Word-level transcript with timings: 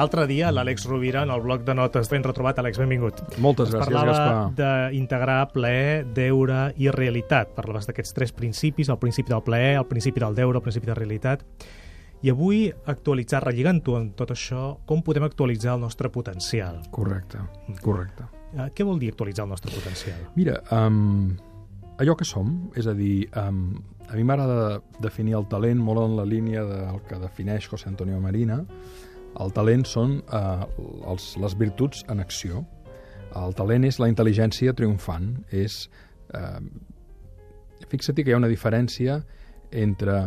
L'altre 0.00 0.22
dia, 0.24 0.48
l'Àlex 0.48 0.86
Rovira, 0.88 1.26
en 1.26 1.30
el 1.34 1.42
bloc 1.44 1.66
de 1.66 1.74
notes, 1.76 2.08
ben 2.08 2.22
retrobat. 2.24 2.56
Àlex, 2.62 2.78
benvingut. 2.80 3.18
Moltes 3.36 3.68
gràcies, 3.68 3.90
parlava 3.90 4.14
Gaspar. 4.14 4.92
d'integrar 4.94 5.40
plaer, 5.52 6.06
deure 6.16 6.60
i 6.80 6.88
realitat. 6.88 7.50
Parlaves 7.52 7.84
d'aquests 7.84 8.16
tres 8.16 8.32
principis, 8.32 8.88
el 8.88 8.96
principi 8.96 9.28
del 9.28 9.42
plaer, 9.44 9.74
el 9.76 9.84
principi 9.90 10.22
del 10.24 10.38
deure, 10.38 10.56
el 10.56 10.64
principi 10.64 10.88
de 10.88 10.94
realitat. 10.96 11.44
I 12.22 12.32
avui 12.32 12.62
actualitzar, 12.86 13.42
relligant-ho 13.44 13.98
amb 13.98 14.16
tot 14.16 14.32
això, 14.32 14.78
com 14.88 15.02
podem 15.04 15.28
actualitzar 15.28 15.74
el 15.76 15.84
nostre 15.84 16.08
potencial? 16.08 16.80
Correcte, 16.90 17.44
correcte. 17.84 18.24
Eh, 18.56 18.70
què 18.72 18.88
vol 18.88 18.98
dir 18.98 19.12
actualitzar 19.12 19.44
el 19.44 19.52
nostre 19.52 19.74
potencial? 19.74 20.24
Mira, 20.34 20.62
um, 20.72 21.36
allò 21.98 22.16
que 22.16 22.24
som, 22.24 22.70
és 22.74 22.88
a 22.88 22.96
dir, 22.96 23.28
um, 23.36 23.76
a 24.08 24.16
mi 24.16 24.24
m'agrada 24.24 24.80
definir 24.98 25.36
el 25.36 25.44
talent 25.52 25.78
molt 25.78 26.06
en 26.08 26.16
la 26.16 26.24
línia 26.24 26.64
del 26.64 27.04
que 27.04 27.20
defineix 27.20 27.68
José 27.68 27.92
Antonio 27.92 28.18
Marina. 28.18 28.64
El 29.38 29.52
talent 29.54 29.86
són 29.86 30.18
uh, 30.34 30.66
els, 31.12 31.32
les 31.40 31.56
virtuts 31.58 32.04
en 32.10 32.20
acció. 32.20 32.64
El 33.38 33.54
talent 33.54 33.86
és 33.86 34.00
la 34.02 34.08
intel·ligència 34.10 34.74
triomfant. 34.76 35.32
És, 35.54 35.84
uh, 36.34 36.58
fixa't 37.90 38.18
que 38.18 38.30
hi 38.30 38.34
ha 38.34 38.42
una 38.42 38.50
diferència 38.50 39.20
entre 39.70 40.24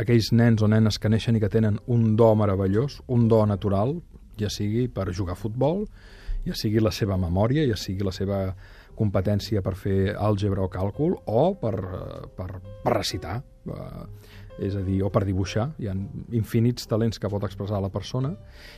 aquells 0.00 0.30
nens 0.32 0.62
o 0.62 0.68
nenes 0.70 0.98
que 0.98 1.10
neixen 1.12 1.36
i 1.36 1.42
que 1.42 1.50
tenen 1.52 1.78
un 1.92 2.14
do 2.16 2.30
meravellós, 2.38 3.00
un 3.12 3.26
do 3.28 3.42
natural, 3.46 3.98
ja 4.40 4.48
sigui 4.50 4.86
per 4.88 5.10
jugar 5.12 5.36
a 5.36 5.40
futbol, 5.40 5.84
ja 6.46 6.56
sigui 6.58 6.80
la 6.80 6.92
seva 6.94 7.18
memòria, 7.20 7.66
ja 7.68 7.76
sigui 7.76 8.06
la 8.06 8.14
seva 8.14 8.44
competència 8.96 9.62
per 9.64 9.74
fer 9.78 10.14
àlgebra 10.16 10.64
o 10.64 10.70
càlcul, 10.72 11.16
o 11.26 11.44
per, 11.60 11.74
eh, 11.78 12.22
per, 12.36 12.48
per 12.84 12.94
recitar, 12.96 13.40
eh, 13.66 14.06
és 14.58 14.76
a 14.76 14.82
dir, 14.84 15.00
o 15.02 15.10
per 15.12 15.24
dibuixar. 15.24 15.70
Hi 15.80 15.88
ha 15.88 15.94
infinits 16.36 16.88
talents 16.90 17.18
que 17.18 17.30
pot 17.32 17.44
expressar 17.46 17.80
la 17.82 17.90
persona, 17.92 18.34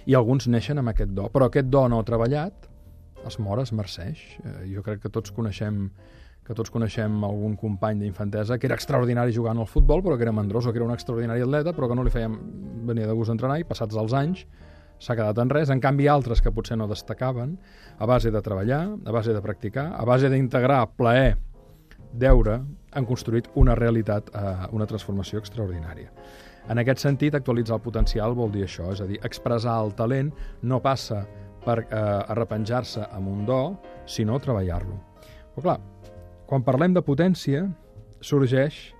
i 0.07 0.15
alguns 0.15 0.49
neixen 0.49 0.79
amb 0.79 0.93
aquest 0.95 1.15
do. 1.17 1.29
Però 1.35 1.49
aquest 1.51 1.71
do 1.73 1.87
no 1.89 2.03
treballat 2.07 2.69
es 3.27 3.39
mor, 3.41 3.61
es 3.63 3.73
marceix. 3.73 4.21
Eh, 4.45 4.69
jo 4.75 4.85
crec 4.85 5.03
que 5.05 5.13
tots 5.13 5.33
coneixem 5.35 5.89
que 6.45 6.53
tots 6.53 6.69
coneixem 6.69 7.23
algun 7.25 7.55
company 7.57 8.03
d'infantesa 8.03 8.59
que 8.61 8.69
era 8.69 8.77
extraordinari 8.77 9.33
jugant 9.33 9.57
al 9.57 9.69
futbol, 9.69 10.03
però 10.05 10.19
que 10.21 10.27
era 10.27 10.33
mandrós, 10.37 10.67
o 10.67 10.73
que 10.75 10.77
era 10.77 10.85
un 10.85 10.93
extraordinari 10.93 11.41
atleta, 11.41 11.73
però 11.73 11.89
que 11.89 11.97
no 11.97 12.05
li 12.05 12.13
fèiem 12.13 12.35
venir 12.85 13.07
de 13.09 13.15
gust 13.17 13.33
d'entrenar, 13.33 13.57
i 13.63 13.65
passats 13.65 13.97
els 13.97 14.13
anys 14.13 14.45
s'ha 15.01 15.17
quedat 15.17 15.41
en 15.41 15.49
res. 15.49 15.73
En 15.73 15.81
canvi, 15.81 16.05
altres 16.09 16.45
que 16.45 16.53
potser 16.53 16.77
no 16.77 16.89
destacaven, 16.91 17.57
a 17.97 18.07
base 18.07 18.31
de 18.31 18.45
treballar, 18.45 18.83
a 18.93 19.17
base 19.17 19.33
de 19.33 19.41
practicar, 19.41 19.89
a 19.97 20.05
base 20.05 20.29
d'integrar 20.29 20.83
plaer, 20.99 21.39
deure, 22.13 22.61
han 22.95 23.07
construït 23.07 23.51
una 23.61 23.75
realitat, 23.79 24.31
eh, 24.35 24.55
una 24.73 24.87
transformació 24.87 25.41
extraordinària. 25.43 26.11
En 26.69 26.81
aquest 26.81 27.03
sentit, 27.05 27.35
actualitzar 27.35 27.77
el 27.77 27.83
potencial 27.85 28.35
vol 28.35 28.53
dir 28.53 28.65
això, 28.65 28.91
és 28.93 29.01
a 29.01 29.07
dir, 29.07 29.19
expressar 29.23 29.77
el 29.85 29.93
talent 29.95 30.33
no 30.63 30.81
passa 30.81 31.27
per 31.65 31.81
eh, 31.83 31.89
arrepenjar-se 32.33 33.05
amb 33.11 33.29
un 33.29 33.45
do, 33.49 33.61
sinó 34.07 34.39
treballar-lo. 34.41 34.97
Però 35.55 35.67
clar, 35.69 35.79
quan 36.49 36.65
parlem 36.65 36.95
de 36.95 37.03
potència, 37.05 37.67
sorgeix 38.21 38.95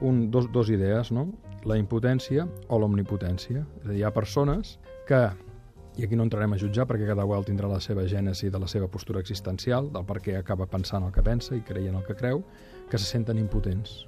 un, 0.00 0.30
dos, 0.30 0.50
dos 0.52 0.70
idees, 0.70 1.12
no? 1.14 1.28
la 1.66 1.78
impotència 1.78 2.46
o 2.68 2.78
l'omnipotència. 2.78 3.64
És 3.82 3.86
a 3.86 3.92
dir, 3.92 4.00
hi 4.00 4.06
ha 4.06 4.14
persones 4.14 4.78
que, 5.08 5.28
i 5.98 6.04
aquí 6.06 6.16
no 6.16 6.22
entrarem 6.22 6.54
a 6.54 6.58
jutjar 6.58 6.86
perquè 6.86 7.08
cada 7.10 7.26
qual 7.26 7.44
tindrà 7.44 7.68
la 7.68 7.80
seva 7.82 8.06
gènesi 8.06 8.52
de 8.54 8.58
la 8.62 8.70
seva 8.70 8.86
postura 8.86 9.18
existencial, 9.20 9.90
del 9.92 10.06
per 10.06 10.20
què 10.22 10.38
acaba 10.38 10.68
pensant 10.70 11.04
el 11.04 11.12
que 11.12 11.24
pensa 11.26 11.56
i 11.58 11.64
creient 11.66 11.98
el 11.98 12.06
que 12.06 12.14
creu, 12.14 12.44
que 12.88 13.00
se 13.02 13.10
senten 13.10 13.40
impotents. 13.42 14.04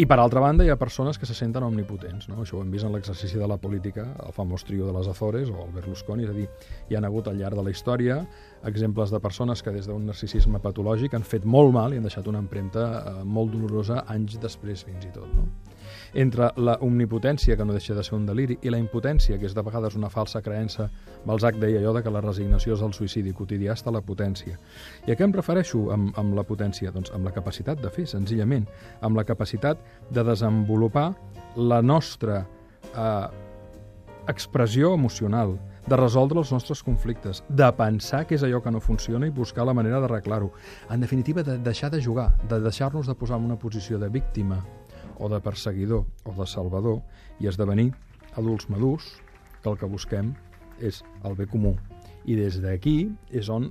I 0.00 0.06
per 0.08 0.16
altra 0.20 0.40
banda 0.40 0.64
hi 0.64 0.70
ha 0.72 0.78
persones 0.80 1.18
que 1.20 1.26
se 1.28 1.34
senten 1.36 1.64
omnipotents, 1.66 2.28
no? 2.28 2.38
Això 2.42 2.56
ho 2.56 2.62
hem 2.64 2.70
vist 2.72 2.84
en 2.88 2.94
l'exercici 2.94 3.40
de 3.40 3.48
la 3.48 3.58
política, 3.60 4.06
el 4.24 4.32
famós 4.36 4.64
trio 4.64 4.86
de 4.88 4.92
les 4.96 5.08
Azores 5.08 5.50
o 5.52 5.66
el 5.66 5.72
Berlusconi, 5.72 6.24
és 6.24 6.32
a 6.32 6.36
dir, 6.36 6.46
hi 6.88 6.96
han 6.96 7.04
hagut 7.08 7.28
al 7.28 7.36
llarg 7.40 7.56
de 7.56 7.64
la 7.64 7.72
història 7.72 8.22
exemples 8.68 9.12
de 9.12 9.20
persones 9.20 9.62
que 9.62 9.72
des 9.72 9.88
d'un 9.88 10.04
narcisisme 10.08 10.60
patològic 10.64 11.16
han 11.16 11.24
fet 11.28 11.44
molt 11.44 11.72
mal 11.76 11.92
i 11.92 12.00
han 12.00 12.08
deixat 12.08 12.28
una 12.28 12.40
empremta 12.40 12.86
eh, 12.88 13.14
molt 13.24 13.52
dolorosa 13.52 14.04
anys 14.08 14.40
després 14.40 14.84
fins 14.88 15.08
i 15.08 15.12
tot, 15.12 15.28
no? 15.36 15.48
Entre 16.14 16.50
la 16.56 16.76
omnipotència, 16.80 17.56
que 17.56 17.64
no 17.64 17.76
deixa 17.76 17.94
de 17.94 18.04
ser 18.04 18.14
un 18.16 18.26
deliri, 18.26 18.58
i 18.62 18.72
la 18.72 18.80
impotència, 18.80 19.38
que 19.38 19.48
és 19.48 19.56
de 19.56 19.64
vegades 19.64 19.96
una 19.98 20.10
falsa 20.10 20.42
creença. 20.42 20.88
Balzac 21.26 21.58
deia 21.62 21.80
allò 21.80 21.94
de 21.96 22.02
que 22.02 22.12
la 22.14 22.22
resignació 22.24 22.76
és 22.76 22.84
el 22.84 22.94
suïcidi 22.96 23.34
quotidià, 23.36 23.76
està 23.76 23.92
la 23.94 24.02
potència. 24.04 24.58
I 25.06 25.12
a 25.12 25.16
què 25.18 25.26
em 25.26 25.34
refereixo 25.34 25.88
amb, 25.94 26.12
amb 26.18 26.36
la 26.38 26.46
potència? 26.48 26.92
Doncs 26.94 27.12
amb 27.14 27.28
la 27.28 27.34
capacitat 27.34 27.82
de 27.82 27.90
fer, 27.90 28.06
senzillament, 28.10 28.66
amb 29.00 29.18
la 29.18 29.26
capacitat 29.28 29.80
de 30.10 30.24
desenvolupar 30.26 31.10
la 31.56 31.82
nostra 31.82 32.44
eh, 32.94 33.26
expressió 34.28 34.94
emocional, 34.94 35.58
de 35.86 35.96
resoldre 35.96 36.38
els 36.38 36.52
nostres 36.54 36.82
conflictes, 36.86 37.42
de 37.48 37.66
pensar 37.74 38.22
què 38.26 38.36
és 38.36 38.44
allò 38.46 38.60
que 38.62 38.70
no 38.70 38.80
funciona 38.80 39.26
i 39.26 39.34
buscar 39.34 39.66
la 39.66 39.74
manera 39.74 39.98
d'arreglar-ho. 40.02 40.52
En 40.90 41.02
definitiva, 41.02 41.42
de 41.42 41.58
deixar 41.58 41.90
de 41.90 42.00
jugar, 42.02 42.30
de 42.48 42.60
deixar-nos 42.62 43.10
de 43.10 43.16
posar 43.18 43.40
en 43.40 43.50
una 43.50 43.58
posició 43.58 43.98
de 43.98 44.08
víctima 44.08 44.62
o 45.22 45.30
de 45.30 45.38
perseguidor 45.40 46.04
o 46.26 46.34
de 46.34 46.46
salvador 46.50 46.98
i 47.38 47.46
esdevenir 47.46 47.92
adults 48.34 48.68
madurs 48.68 49.06
que 49.62 49.70
el 49.70 49.78
que 49.78 49.86
busquem 49.86 50.34
és 50.82 51.02
el 51.22 51.36
bé 51.38 51.46
comú. 51.46 51.76
I 52.26 52.34
des 52.38 52.58
d'aquí 52.62 53.12
és 53.30 53.48
on 53.50 53.70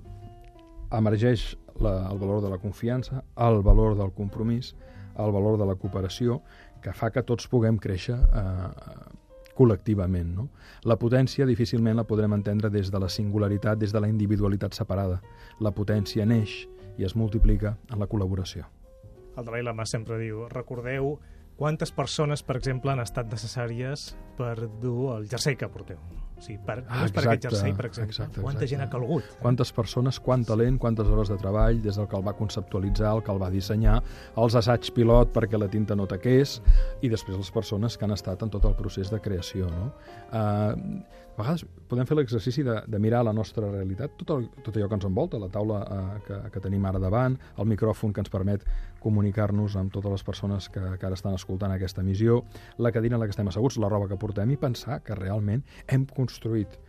emergeix 0.96 1.56
la, 1.80 2.08
el 2.12 2.20
valor 2.20 2.42
de 2.44 2.52
la 2.52 2.60
confiança, 2.60 3.24
el 3.36 3.62
valor 3.64 3.98
del 4.00 4.14
compromís, 4.16 4.74
el 5.20 5.32
valor 5.36 5.58
de 5.60 5.68
la 5.68 5.76
cooperació, 5.76 6.40
que 6.82 6.94
fa 6.96 7.12
que 7.12 7.24
tots 7.28 7.48
puguem 7.52 7.78
créixer 7.82 8.16
eh, 8.16 8.70
col·lectivament. 9.58 10.32
No? 10.38 10.48
La 10.88 10.98
potència 11.00 11.46
difícilment 11.50 12.00
la 12.00 12.08
podrem 12.08 12.34
entendre 12.38 12.72
des 12.74 12.92
de 12.92 13.00
la 13.02 13.10
singularitat, 13.12 13.80
des 13.80 13.92
de 13.94 14.02
la 14.02 14.10
individualitat 14.10 14.78
separada. 14.78 15.20
La 15.60 15.74
potència 15.76 16.26
neix 16.26 16.64
i 16.98 17.08
es 17.08 17.16
multiplica 17.16 17.76
en 17.92 18.00
la 18.00 18.08
col·laboració. 18.08 18.66
El 19.38 19.48
Dalai 19.48 19.64
Lama 19.64 19.86
sempre 19.88 20.18
diu, 20.20 20.46
recordeu 20.52 21.16
quantes 21.62 21.92
persones, 21.94 22.42
per 22.42 22.56
exemple, 22.58 22.90
han 22.90 23.04
estat 23.04 23.30
necessàries 23.30 24.16
per 24.40 24.56
dur 24.82 25.12
el 25.20 25.28
jersei 25.30 25.54
que 25.60 25.70
porteu. 25.70 26.00
O 26.42 26.42
sigui, 26.42 26.58
per, 26.66 26.80
Ah, 26.88 27.04
ah, 27.04 27.10
per 27.14 27.22
aquest 27.22 27.46
exacte, 27.46 27.50
jersei, 27.52 27.74
per 27.78 27.86
exemple. 27.86 28.10
exacte, 28.10 28.42
Quanta 28.42 28.64
exacte. 28.64 28.68
gent 28.72 28.82
ha 28.82 28.90
calgut? 28.90 29.28
Quantes 29.44 29.72
persones, 29.72 30.20
quant 30.20 30.44
talent, 30.44 30.80
quantes 30.82 31.06
hores 31.06 31.30
de 31.30 31.38
treball, 31.38 31.84
des 31.84 32.00
del 32.00 32.08
que 32.10 32.18
el 32.18 32.26
va 32.26 32.34
conceptualitzar, 32.34 33.14
el 33.14 33.22
que 33.22 33.32
el 33.32 33.42
va 33.44 33.52
dissenyar, 33.54 34.02
els 34.42 34.56
assaigs 34.58 34.90
pilot 34.90 35.32
perquè 35.36 35.60
la 35.62 35.68
tinta 35.70 35.96
no 35.96 36.08
taqués, 36.10 36.56
i 37.06 37.10
després 37.14 37.38
les 37.38 37.52
persones 37.52 37.96
que 37.96 38.06
han 38.06 38.18
estat 38.18 38.42
en 38.42 38.50
tot 38.50 38.66
el 38.66 38.74
procés 38.74 39.12
de 39.12 39.22
creació. 39.22 39.70
No? 39.70 39.92
Uh, 40.32 40.74
a 41.38 41.44
vegades 41.44 41.64
podem 41.88 42.10
fer 42.10 42.18
l'exercici 42.18 42.64
de, 42.64 42.82
de 42.88 43.00
mirar 43.00 43.24
la 43.24 43.34
nostra 43.34 43.70
realitat, 43.70 44.18
tot, 44.18 44.34
el, 44.40 44.50
tot 44.66 44.76
allò 44.76 44.90
que 44.90 44.96
ens 44.96 45.06
envolta, 45.06 45.38
la 45.38 45.48
taula 45.50 45.78
uh, 45.86 46.20
que, 46.26 46.42
que 46.52 46.60
tenim 46.60 46.86
ara 46.90 47.00
davant, 47.00 47.38
el 47.58 47.70
micròfon 47.70 48.14
que 48.14 48.20
ens 48.26 48.34
permet 48.34 48.66
comunicar-nos 49.00 49.76
amb 49.78 49.94
totes 49.94 50.12
les 50.12 50.24
persones 50.24 50.70
que, 50.70 50.82
que 50.98 51.06
ara 51.06 51.14
estan 51.14 51.34
escoltant 51.34 51.51
aquesta 51.72 52.02
emissió, 52.02 52.44
la 52.78 52.92
cadira 52.92 53.16
en 53.16 53.20
la 53.20 53.26
que 53.26 53.36
estem 53.36 53.48
asseguts, 53.48 53.78
la 53.78 53.90
roba 53.90 54.08
que 54.08 54.18
portem, 54.18 54.52
i 54.52 54.58
pensar 54.58 55.02
que 55.04 55.16
realment 55.16 55.64
hem 55.88 56.06
construït 56.06 56.80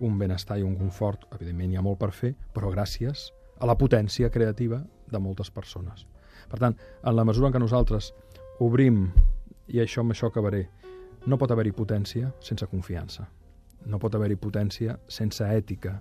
un 0.00 0.18
benestar 0.18 0.58
i 0.58 0.62
un 0.62 0.76
confort, 0.76 1.26
evidentment 1.34 1.72
hi 1.72 1.76
ha 1.76 1.82
molt 1.82 1.98
per 1.98 2.10
fer, 2.12 2.34
però 2.54 2.70
gràcies 2.70 3.30
a 3.60 3.66
la 3.66 3.76
potència 3.78 4.30
creativa 4.30 4.82
de 5.10 5.18
moltes 5.18 5.50
persones. 5.50 6.06
Per 6.50 6.58
tant, 6.58 6.76
en 7.02 7.16
la 7.16 7.24
mesura 7.24 7.48
en 7.48 7.54
què 7.54 7.60
nosaltres 7.62 8.12
obrim, 8.60 9.12
i 9.68 9.80
això 9.80 10.02
amb 10.02 10.12
això 10.12 10.28
acabaré, 10.28 10.68
no 11.26 11.38
pot 11.38 11.50
haver-hi 11.50 11.72
potència 11.72 12.32
sense 12.40 12.66
confiança. 12.68 13.28
No 13.86 13.98
pot 13.98 14.14
haver-hi 14.14 14.36
potència 14.36 14.98
sense 15.08 15.44
ètica. 15.44 15.94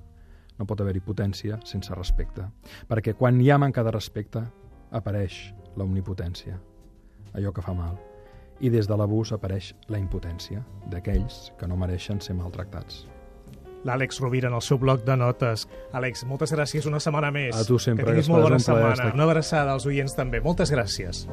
No 0.59 0.65
pot 0.67 0.81
haver-hi 0.81 1.01
potència 1.03 1.59
sense 1.65 1.95
respecte. 1.95 2.45
Perquè 2.89 3.15
quan 3.15 3.39
hi 3.41 3.49
ha 3.49 3.57
manca 3.57 3.83
de 3.83 3.91
respecte, 3.91 4.43
apareix 4.91 5.53
l'omnipotència, 5.77 6.59
allò 7.33 7.53
que 7.53 7.61
fa 7.61 7.73
mal. 7.73 7.97
I 8.63 8.69
des 8.69 8.87
de 8.87 8.95
l'abús 8.97 9.33
apareix 9.35 9.73
la 9.91 9.99
impotència 9.99 10.63
d'aquells 10.91 11.51
que 11.59 11.67
no 11.67 11.75
mereixen 11.75 12.21
ser 12.21 12.35
maltractats. 12.37 13.03
L'Àlex 13.83 14.21
Rovira 14.21 14.47
en 14.47 14.55
el 14.55 14.61
seu 14.63 14.79
bloc 14.79 15.03
de 15.03 15.17
notes. 15.19 15.67
Àlex, 15.91 16.23
moltes 16.29 16.53
gràcies 16.55 16.87
una 16.87 17.01
setmana 17.03 17.33
més. 17.35 17.55
A 17.55 17.65
tu 17.67 17.79
sempre, 17.79 18.05
Que 18.05 18.11
tinguis 18.11 18.29
molt 18.31 18.47
bona 18.47 18.59
setmana. 18.59 19.11
Una 19.13 19.27
abraçada 19.27 19.73
als 19.73 19.85
oients 19.85 20.15
també. 20.15 20.39
Moltes 20.39 20.71
gràcies. 20.71 21.27